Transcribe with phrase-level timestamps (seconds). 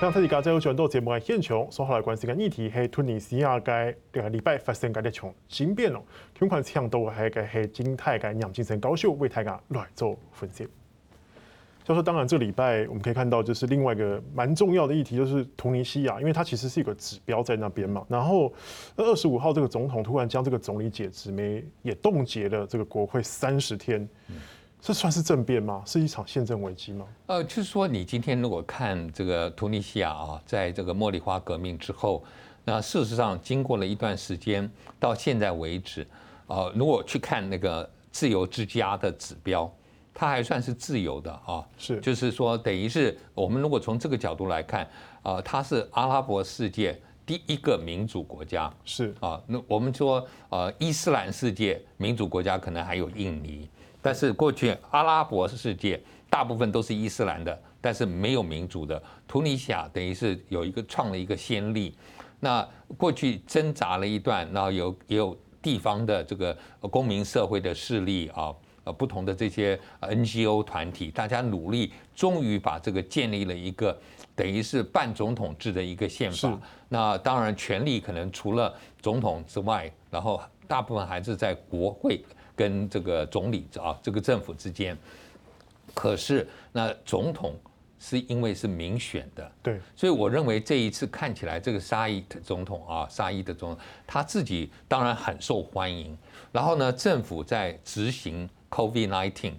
[0.00, 6.00] 像特地家在有转到节目嘅现场，所好来关心嘅议题系突尼西亚嘅两个礼拜发生嘅一场政变咯。
[6.38, 10.68] 相关强度系嘅系静态嘅杨金城教授为大家来做分析。
[11.84, 18.06] 教授，当然这礼拜我们可以看到，就是另外一个蛮重要的议题，就是突尼西亚，因为它其实是一个指标在那边嘛。
[18.08, 18.54] 然后
[18.94, 24.08] 二十五号这个总统突然将这个总理解职，没也冻结了这个国会三十天。
[24.80, 25.82] 这算是政变吗？
[25.84, 27.04] 是一场宪政危机吗？
[27.26, 32.24] 呃，就是说，你今天如果看这个突尼西亚啊，在这个茉莉花革命之后，
[32.64, 36.06] 那事实上经过了一段时间，到现在为止，
[36.46, 39.70] 呃，如果去看那个自由之家的指标，
[40.14, 41.66] 它还算是自由的啊。
[41.76, 44.88] 是，就是说，等于是我们如果从这个角度来看，
[45.22, 48.72] 啊，它是阿拉伯世界第一个民主国家。
[48.84, 53.68] 是啊，那我们说，呃，伊斯兰世界民主国家可能还有印尼。
[54.00, 59.02] 但是过去阿拉伯世界大部分都是伊斯兰的，但是没有民主的。
[59.26, 61.96] 图尼西亚等于是有一个创了一个先例。
[62.40, 73.98] 那过去挣扎了一段，然后有也有地方的这个公民社会的势力啊，呃不同的这些 NGO 团体，大家努力，终于把这个建立了一个
[74.36, 76.60] 等于是半总统制的一个宪法。
[76.88, 82.24] 那当然权力可能除了总统之外，然后大部分还是在国会。
[82.58, 84.98] 跟这个总理啊，这个政府之间，
[85.94, 87.54] 可是那总统
[88.00, 96.18] 是因为是民选的，对，所以我认为这一次看起来这个沙伊的总统啊，沙伊的总统他自己当然很受欢迎，
[96.50, 99.52] 然后呢，政府在执行 COVID-19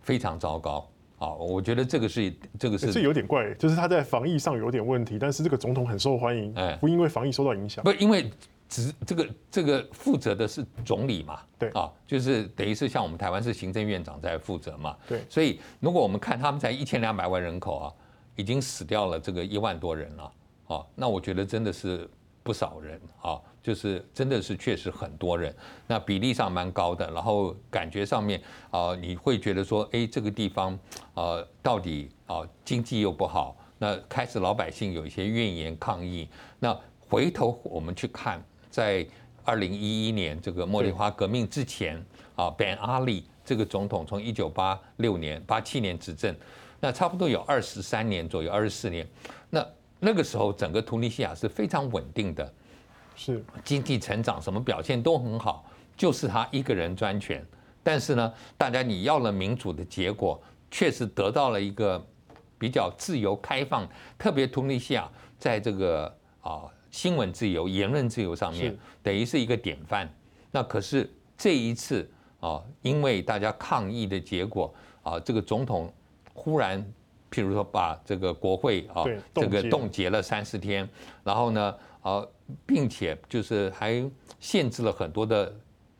[0.00, 8.30] 非常糟糕啊，我觉得这个是这个是这有点怪，就是他在防疫上有点问题，但是这个总统很受欢迎，哎，不因为防疫受到影响，不因为。
[8.68, 11.40] 只这个这个负责的是总理嘛？
[11.58, 14.96] 对啊，就是等于是像我们台湾是行政院长在负责嘛？
[15.08, 17.94] 对，所以如果我们看他们才一千两百万人口啊，
[18.36, 20.32] 已经死掉了这个一万多人了
[20.68, 22.08] 啊，那我觉得真的是
[22.42, 25.54] 不少人啊，就是真的是确实很多人，
[25.86, 28.40] 那比例上蛮高的，然后感觉上面
[28.70, 30.78] 啊，你会觉得说，哎，这个地方
[31.14, 36.28] 啊，到底啊经济又不好，那开始老百姓有一些怨言抗议，
[36.58, 36.78] 那
[37.08, 38.44] 回头我们去看。
[38.70, 39.06] 在
[39.44, 41.96] 二零一一年这个茉莉花革命之前
[42.36, 46.34] 啊，Ben Ali 这个总统从一九八六年八七年执政，
[46.80, 49.06] 那差不多有二十三年左右，二十四年。
[49.48, 49.66] 那
[49.98, 52.52] 那个时候整个突尼西亚是非常稳定的，
[53.16, 55.64] 是经济成长什么表现都很好，
[55.96, 57.42] 就是他一个人专权。
[57.82, 60.38] 但是呢，大家你要了民主的结果，
[60.70, 62.04] 确实得到了一个
[62.58, 66.64] 比较自由开放，特别突尼西亚在这个啊。
[66.90, 70.08] 新闻自由、言论自由上面，等于是一个典范。
[70.50, 72.10] 那可是这一次
[72.40, 75.92] 啊，因为大家抗议的结果啊，这个总统
[76.32, 76.80] 忽然，
[77.30, 79.04] 譬如说把这个国会啊，
[79.34, 80.88] 这个冻结了三十天，
[81.22, 82.26] 然后呢，啊，
[82.64, 84.02] 并且就是还
[84.40, 85.54] 限制了很多的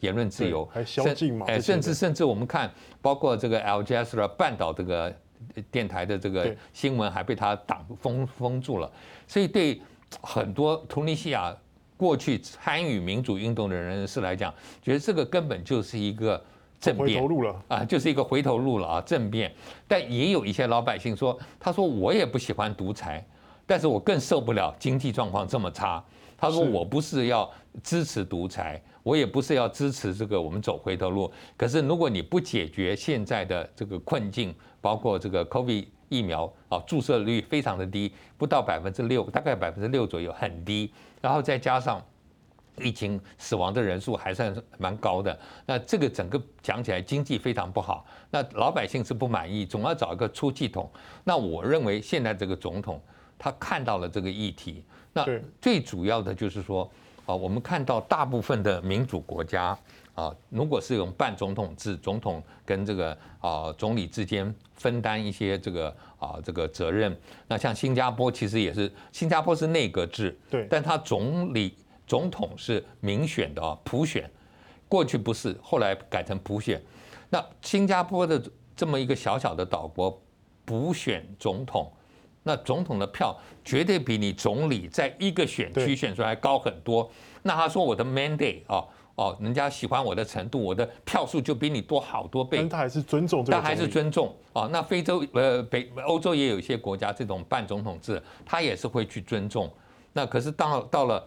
[0.00, 1.46] 言论自由，还宵禁嘛？
[1.48, 5.14] 哎，甚至甚至我们看，包括这个 Al Jazeera 半岛这个
[5.70, 8.92] 电台的这个新闻，还被他挡封封住了。
[9.26, 9.80] 所以对。
[10.22, 11.54] 很多突尼西亚
[11.96, 14.52] 过去参与民主运动的人士来讲，
[14.82, 16.42] 觉得这个根本就是一个
[16.80, 19.52] 政变，回头路了啊，就是一个回头路了啊，政变。
[19.86, 23.24] 但也有一些老百姓说，他说我也不喜欢独裁，
[23.66, 26.04] 但是我更受不了经济状况这么差。
[26.36, 27.50] 他说我不是要
[27.82, 31.32] 支持独裁，我也不是要支持这个我们走回头路。
[31.56, 35.86] 可是如果你不解决现在的这个困境，包括这个 COVID。
[36.14, 40.92] 疫苗啊，注射率非常的低，不到百分之六，大概百分之六左右，很低。
[41.20, 42.00] 然后再加上
[42.78, 45.38] 疫情死亡的人数还算蛮高的。
[45.66, 50.90] 那这个整个讲起来经济非常不好，那老百姓是不满意，总要找一个出气筒。
[51.24, 53.00] 那我认为现在这个总统
[53.38, 55.26] 他看到了这个议题，那
[55.60, 56.90] 最主要的就是说
[57.26, 59.76] 啊，我们看到大部分的民主国家。
[60.14, 67.12] 啊，如果是用半总统制，总统跟这个啊总理之间分担一些这个啊这个责任，
[67.48, 71.76] 那像新加坡其实也是，新加坡是内阁制，对，但它总理
[72.06, 74.30] 总统是民选的啊，普选，
[74.88, 76.80] 过去不是，后来改成普选。
[77.28, 78.40] 那新加坡的
[78.76, 80.22] 这么一个小小的岛国，
[80.64, 81.92] 普选总统，
[82.44, 87.10] 那总统的票绝对比你总理在一个选区选出来高很多。
[87.42, 88.84] 那他说我的 mandate 啊。
[89.16, 92.56] 哦，人家喜欢我的程度，我的票数就比你多好多倍。
[92.58, 94.34] 但他还是尊重这个，他还是尊重。
[94.52, 99.72] 哦，那非洲呃北欧洲也有一些国家这种半总统制，他也是会去尊重。
[100.12, 101.24] 那可是到到了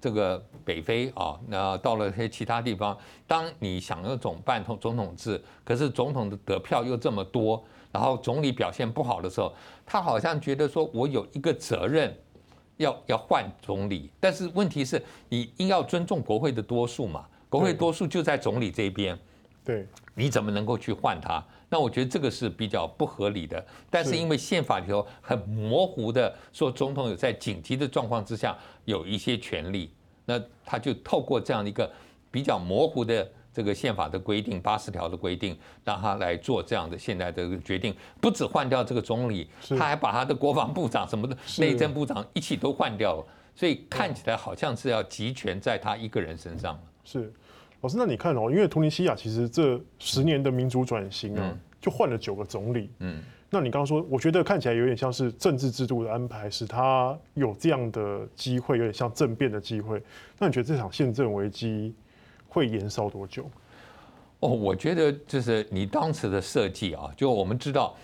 [0.00, 7.62] 这个北非啊，那到了一些其他地方，当你想要总办统总统制，可是总统的得票又这么多，
[7.92, 9.52] 然后总理表现不好的时候，
[9.84, 12.16] 他好像觉得说我有一个责任
[12.78, 19.18] 要要换总理，但是问题是你应要尊重国会的多数嘛，国会多数就在总理这边，
[19.64, 21.44] 对，你怎么能够去换他？
[21.68, 29.92] 那我觉得这个是比较不合理的，但是因为宪法里头很模糊的说，总统有在紧急的状况之下有一些权利，
[30.24, 31.88] 那他就透过这样一个
[32.30, 46.76] 比较模糊的这个宪法的规定，八十条的规定，让他来做这样的现在的决定，不止换掉这个总理，他还把他的国防部长什么的内政部长一起都换掉了，所以看起来好像是要集权在他一个人身上。
[47.04, 47.32] 是。
[47.82, 52.90] 老师，那你看哦，因为图尼西亚其实这十年的民主转型啊，就换了九个总理。
[52.98, 60.02] 嗯，那你刚刚说，我觉得看起来有点像是政治制度的安排，使他有这样的机会，有点像政变的机会。
[60.38, 61.94] 那你觉得这场宪政危机
[62.48, 63.48] 会延烧多久？
[64.40, 67.96] 哦，我觉得就是你当时的设计啊，就我们知道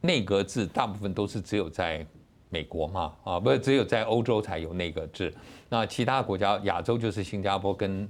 [0.00, 2.04] 内阁制大部分都是只有在
[2.48, 5.32] 美国嘛，啊，不是只有在欧洲才有内阁制，
[5.68, 8.08] 那其他国家亚洲就是新加坡跟。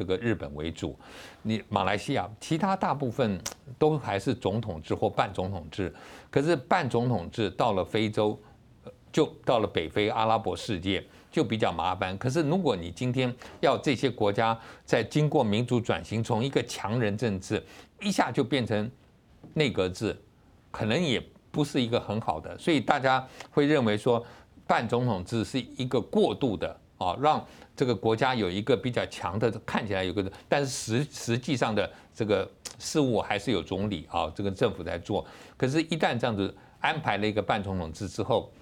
[0.00, 0.98] 这个日本为主，
[1.42, 3.38] 你马来西亚其他大部分
[3.78, 5.94] 都还是总统制或半总统制，
[6.30, 8.40] 可是半总统制到了非洲，
[9.12, 12.16] 就到了北非阿拉伯世界就比较麻烦。
[12.16, 13.30] 可是如果你今天
[13.60, 17.62] 要这些国家在经过民主转型，从一个强人政治
[18.00, 18.90] 一下就变成
[19.52, 20.18] 内阁制，
[20.70, 22.56] 可能也不是一个很好的。
[22.56, 24.24] 所以大家会认为说
[24.66, 27.44] 半总统制是一个过渡的啊，让。
[27.76, 32.46] 这个国家有一个比较强的，看起来有个，但是实实际上的这个
[32.78, 35.24] 事务还是有总理啊，这个政府在做。
[35.56, 38.52] 可是，一旦这样子安排了一个半总统制之后，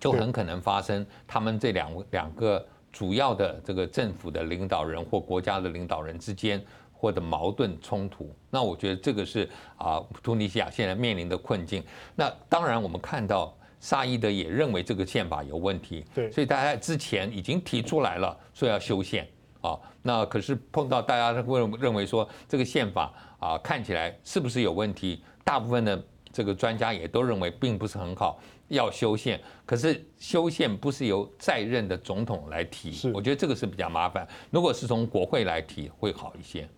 [0.00, 6.60] 就很可能发生他们这两两个主要的这个政府的领导人或国家的领导人之间
[6.92, 8.34] 或者矛盾冲突。
[8.50, 11.84] 那我觉得这个是啊，突尼西亚现在面临的困境。
[12.16, 13.56] 那当然，我们看到。
[13.82, 19.28] 沙伊德也认为这个宪法有问题，对，所以大家之前已经提出来了，说要修宪
[19.60, 19.76] 啊。
[20.02, 25.24] 那可是碰到大家认认为说这个宪法啊看起来是不是有问题？
[25.42, 26.00] 大部分的
[26.32, 28.38] 这个专家也都认为并不是很好，
[28.68, 29.40] 要修宪。
[29.66, 34.24] 可是修宪不是由在任的总统来提，我觉得这个是比较麻烦。
[34.50, 36.68] 如果是从国会来提会好一些。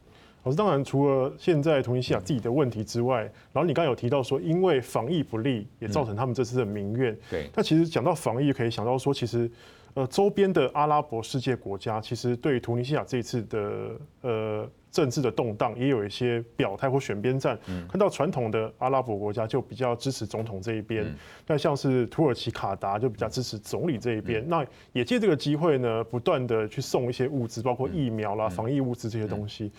[0.45, 7.17] 老师，当然除了现在突尼西亚自己的问题之外，然后你刚刚有提到说，因为防疫不力，也造成他们这次的民怨。
[7.31, 7.51] 对。
[7.55, 9.51] 那其实讲到防疫，可以想到说，其实
[9.95, 14.71] 呃周边的阿拉伯世界国家，其实对突尼西亚这一次的呃。
[14.95, 17.59] 政治的动荡也有一些表态或选边站，
[17.89, 21.05] 看到传统的阿拉伯国家就比较支持总统这一边，
[21.49, 24.49] 那像是土耳其卡达就比较支持总理这一边。
[24.49, 29.73] 那也借这个机会呢，不断的去送一些物资，包括疫苗啦、防疫物资这些东西。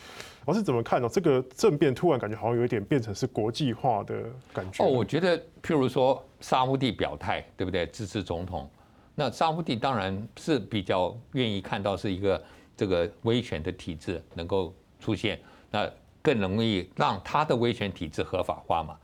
[0.48, 1.08] 老师怎么看呢？
[1.08, 4.22] 这个政变突然感觉好像有一点变成是国际化的
[4.52, 4.84] 感觉。
[4.84, 7.86] 哦，我觉得譬如说沙乌地表态，对不对？
[7.86, 8.70] 支持总统，
[9.16, 12.44] 那沙乌地当然是比较愿意看到是一个
[12.76, 14.76] 这个威权的体制能够。
[15.00, 15.40] 出现，
[15.72, 15.90] 那
[16.22, 18.98] 更容易让他的威权体制合法化嘛？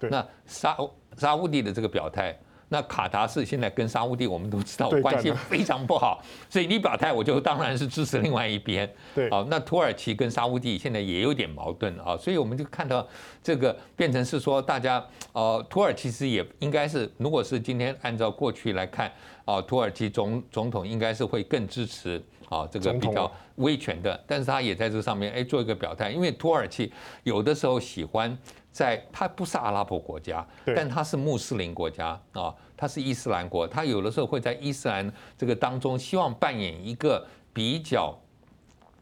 [0.00, 0.76] 那沙
[1.16, 8.90] 沙乌地的这个表态，那卡达是现在跟沙乌地我们都知道关系非常不好，所以你表态我就当然是支持另外一边。
[9.14, 13.06] 对，好，那土耳其跟沙乌地现在也有点矛盾啊，所以我们就看到
[13.42, 19.12] 这个变成是说，大家呃，土耳其其实也应该是，如果是今天按照过去来看
[19.44, 22.22] 啊，土耳其总总统应该是会更支持。
[22.48, 26.90] 啊，这个比较威权的，但是他也在这上面哎做一个表态，因为土耳其
[27.22, 28.34] 有的时候喜欢
[28.78, 38.16] 在，他不是阿拉伯国家，但他是穆斯林国家啊，他是伊斯兰国，他有的时候会在伊斯兰这个当中希望扮演一个比较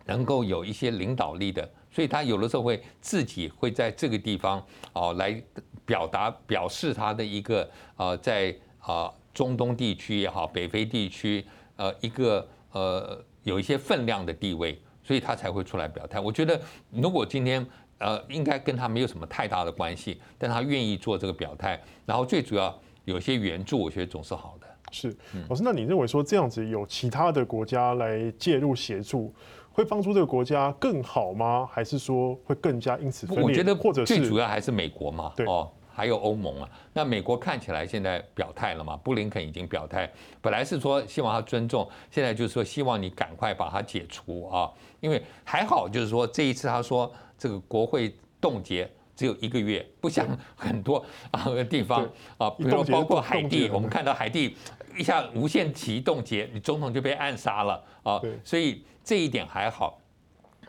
[0.07, 4.65] 能够有一些领导力的，所以他有的时候会自己会在这个地方
[4.95, 5.39] 啊来
[5.85, 11.45] 表达表示他的一个呃在啊中东地区也好，北非地区
[11.77, 13.23] 呃一个呃。
[13.47, 16.19] 有一些分量的地位，所以他才会出来表态。
[16.19, 17.65] 我觉得，如果今天
[17.99, 24.67] 呃，应该跟他没有什么太大的关系，但他愿意做这个表态，然后最主要有些援助，我觉得总是好的。
[24.93, 25.17] 是，
[25.49, 29.35] 老师，那你认为说这样子有其他的国家来介入协助，
[29.73, 31.69] 会帮助这个国家更好吗？
[31.73, 33.45] 还是说会更加因此分裂？
[33.45, 35.71] 我觉得或者最主要还是美国嘛，对哦。
[35.89, 38.99] 还有欧盟啊，那美国看起来现在表态了嘛？
[38.99, 40.07] 布林肯已经表态，
[40.43, 54.57] 本来是说希望他尊重，现在就是说希望你赶快把它解除啊，因为还好就是说这一次他说这个国会冻结只有一个月，不像很多 啊地方啊，比如包括海地，我们看到海地
[54.97, 60.01] 一下无限期冻结，你总统就被暗杀了啊，所以这一点还好。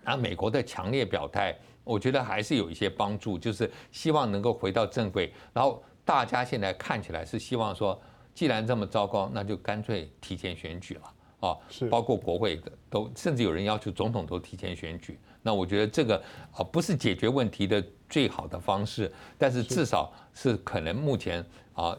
[0.03, 1.57] 那美国的强烈表态。
[1.89, 5.33] 我觉得还是有一些帮助，就是希望能够回到正轨。
[5.53, 7.97] 然后大家现在看起来是希望说，
[8.33, 15.19] 既然这么糟糕，那就干脆提前选举了啊，是包括国会的都，甚至有人要求总统都提前选举。
[15.41, 21.97] 那我觉得这个啊不是解决问题的最好的方式，但是至少是可能目前啊。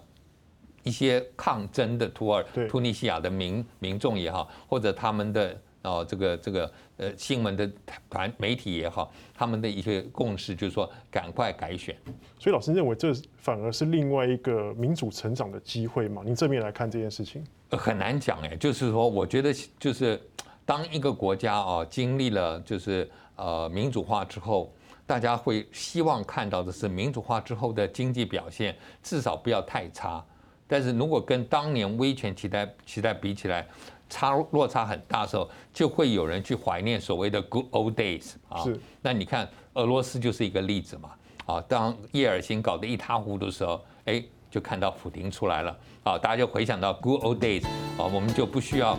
[0.85, 7.70] 一些抗争的图尔突尼西亚的民民众也好，或者他们的哦这个这个呃新闻的
[8.11, 11.97] 团媒体也好，他们的一些共识就是说赶快改选。
[12.38, 16.23] 所以老师认为这反而是另外一个民主成长的机会嘛？
[16.25, 17.44] 您正面来看这件事情？
[17.70, 20.20] 很难讲哎，就是说我觉得就是
[20.64, 24.73] 当一个国家啊经历了就是呃民主化之后，
[25.06, 30.25] 大家会希望看到的是民主化之后的经济表现至少不要太差。
[30.66, 33.66] 但是如果跟当年威权时代时代比起来，
[34.09, 38.62] 差落差很大的时候，就会有人去怀念所谓的 good old days 啊。
[38.62, 38.79] 是。
[39.03, 41.11] 那你看俄罗斯就是一个例子嘛。
[41.47, 45.75] 啊，当叶尔辛搞得一塌糊涂的时候，哎，就看到普丁出来了。
[46.03, 47.65] 啊，大家就回想到 good old days
[47.97, 48.99] 啊，我们就不需要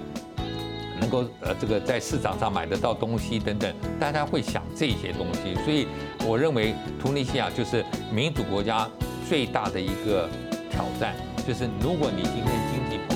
[1.00, 5.54] 能够呃这个在市场上买得到东西等等，大家会想这些东西。
[5.64, 5.88] 所以
[6.28, 8.90] 我认为突尼西亚就是民主国家
[9.28, 10.28] 最大的一个
[10.72, 11.16] 挑战。
[11.48, 13.14] 就是如果你今天经济不